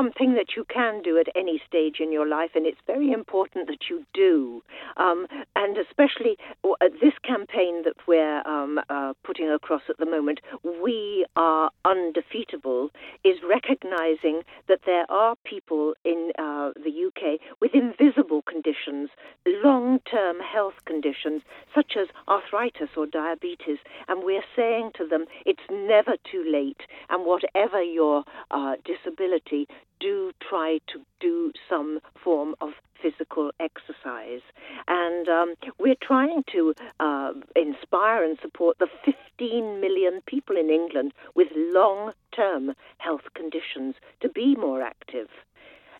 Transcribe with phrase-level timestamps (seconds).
[0.00, 3.66] something that you can do at any stage in your life, and it's very important
[3.66, 4.62] that you do.
[4.96, 5.26] Um,
[5.56, 10.40] and especially uh, this campaign that we're um, uh, putting across at the moment,
[10.82, 12.90] We Are Undefeatable,
[13.24, 19.10] is recognizing that there are people in uh, the UK with invisible conditions,
[19.46, 21.42] long term health conditions,
[21.74, 23.78] such as arthritis or diabetes.
[24.08, 26.80] And we're saying to them, it's never too late.
[27.10, 29.68] And whatever your uh, disability,
[30.00, 32.70] do try to do some form of
[33.00, 34.40] physical exercise.
[34.88, 41.12] And um, we're trying to uh, inspire and support the 15 million people in England
[41.34, 45.28] with long term health conditions to be more active.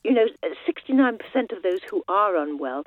[0.03, 0.27] You know,
[0.67, 2.85] 69% of those who are unwell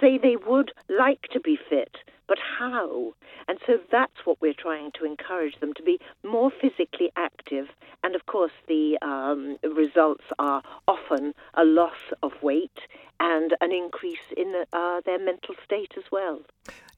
[0.00, 1.95] say they would like to be fit,
[2.28, 3.14] but how?
[3.48, 7.68] And so that's what we're trying to encourage them to be more physically active.
[8.02, 12.78] And of course, the um, results are often a loss of weight
[13.20, 16.40] and an increase in uh, their mental state as well.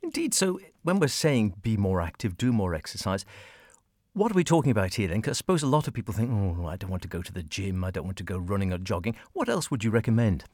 [0.02, 0.34] Indeed.
[0.34, 3.24] So when we're saying be more active, do more exercise,
[4.14, 5.20] what are we talking about here then?
[5.20, 7.32] Because I suppose a lot of people think, oh, I don't want to go to
[7.32, 9.16] the gym, I don't want to go running or jogging.
[9.32, 10.44] What else would you recommend?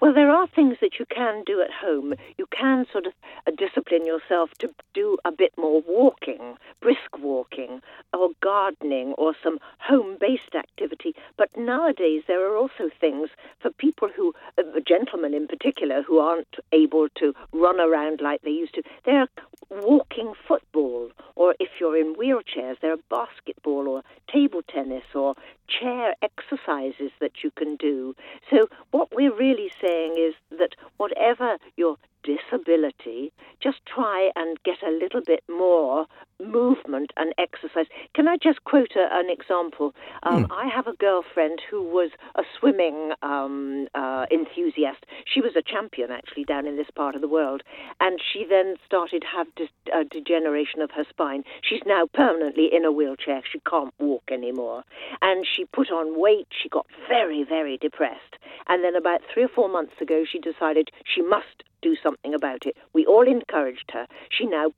[0.00, 2.14] Well, there are things that you can do at home.
[2.38, 3.12] You can sort of
[3.46, 7.80] uh, discipline yourself to do a bit more walking, brisk walking,
[8.12, 11.14] or gardening, or some home based activity.
[11.36, 16.56] But nowadays, there are also things for people who, uh, gentlemen in particular, who aren't
[16.72, 18.82] able to run around like they used to.
[19.04, 19.28] There are
[19.70, 25.34] walking football, or if you're in wheelchairs, there are basketball or table tennis or
[25.68, 28.14] chair exercises that you can do.
[28.50, 34.90] So, what we're really saying is that whatever your disability, just try and get a
[34.90, 36.06] little bit more
[36.46, 37.86] movement and exercise.
[38.14, 39.94] Can I just quote a, an example?
[40.22, 40.52] Um, mm.
[40.52, 45.04] I have a girlfriend who was a swimming um, uh, enthusiast.
[45.24, 47.62] She was a champion actually down in this part of the world,
[48.00, 51.44] and she then started to have de- a degeneration of her spine.
[51.62, 53.42] She's now permanently in a wheelchair.
[53.50, 54.84] She can't walk anymore,
[55.22, 56.48] and she put on weight.
[56.50, 58.36] She got very, very depressed,
[58.68, 62.66] and then about three or four months ago, she decided she must do something about
[62.66, 62.76] it.
[62.92, 64.06] We all encouraged her.
[64.28, 64.70] She now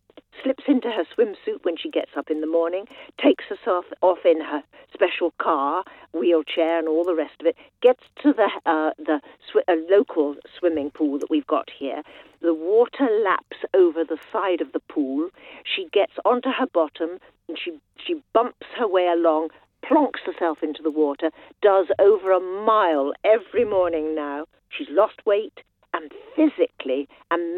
[0.43, 2.85] slips into her swimsuit when she gets up in the morning,
[3.23, 8.03] takes herself off in her special car, wheelchair, and all the rest of it, gets
[8.23, 12.03] to the uh, the sw- uh, local swimming pool that we've got here.
[12.43, 15.31] The water laps over the side of the pool.
[15.65, 17.19] She gets onto her bottom
[17.49, 17.73] and she
[18.05, 19.49] she bumps her way along.
[19.85, 21.31] Plonks herself into the water,
[21.63, 24.45] does over a mile every morning now.
[24.69, 25.61] She's lost weight,
[25.95, 26.68] and physically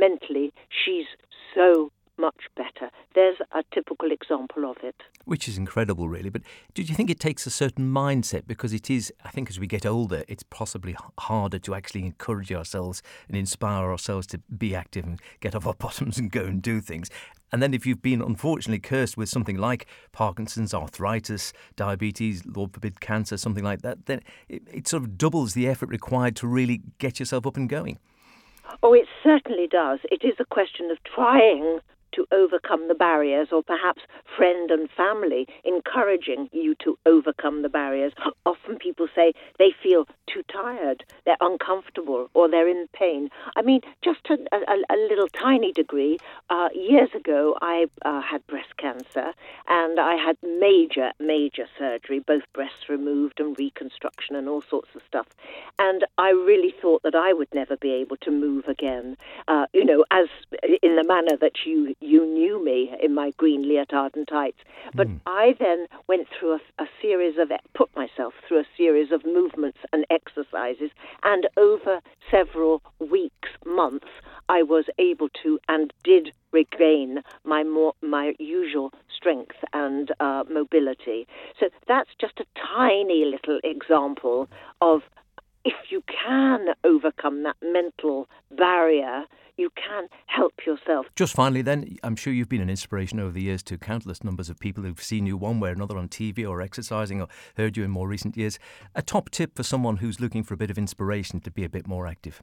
[0.00, 1.06] mentally, she's
[1.54, 2.90] so much better.
[3.14, 4.94] There's a typical example of it.
[5.24, 6.28] Which is incredible, really.
[6.28, 6.42] But
[6.74, 8.46] do you think it takes a certain mindset?
[8.46, 12.52] Because it is, I think, as we get older, it's possibly harder to actually encourage
[12.52, 16.60] ourselves and inspire ourselves to be active and get off our bottoms and go and
[16.60, 17.08] do things.
[17.52, 23.00] And then if you've been unfortunately cursed with something like Parkinson's, arthritis, diabetes, Lord forbid
[23.00, 26.82] cancer, something like that, then it, it sort of doubles the effort required to really
[26.98, 27.98] get yourself up and going.
[28.82, 29.98] Oh, it certainly does.
[30.10, 31.80] It is a question of trying
[32.12, 34.02] to overcome the barriers, or perhaps
[34.36, 38.12] friend and family encouraging you to overcome the barriers.
[38.46, 43.28] Often people say they feel too tired, they're uncomfortable, or they're in pain.
[43.56, 46.18] I mean, just a, a, a little tiny degree.
[46.48, 49.32] Uh, years ago, I uh, had breast cancer,
[49.68, 55.02] and I had major, major surgery, both breasts removed and reconstruction and all sorts of
[55.06, 55.26] stuff.
[55.78, 59.16] And I really thought that I would never be able to move again.
[59.48, 60.28] Uh, you know, as
[60.82, 64.58] in the manner that you you knew me in my green leotard and tights.
[64.94, 65.20] But mm.
[65.26, 69.78] I then went through a, a series of, put myself through a series of movements
[69.92, 70.90] and exercises,
[71.22, 74.08] and over several weeks, months,
[74.48, 81.26] I was able to and did regain my more my usual strength and uh, mobility.
[81.58, 84.48] So that's just a tiny little example
[84.80, 85.02] of
[85.64, 89.24] if you can overcome that mental barrier
[89.60, 91.06] you can help yourself.
[91.14, 94.48] Just finally, then, I'm sure you've been an inspiration over the years to countless numbers
[94.48, 97.28] of people who've seen you one way or another on TV or exercising or
[97.58, 98.58] heard you in more recent years.
[98.94, 101.68] A top tip for someone who's looking for a bit of inspiration to be a
[101.68, 102.42] bit more active?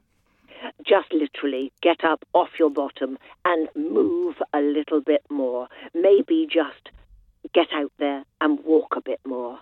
[0.86, 5.66] Just literally get up off your bottom and move a little bit more.
[5.94, 6.90] Maybe just
[7.52, 9.58] get out there and walk a bit more.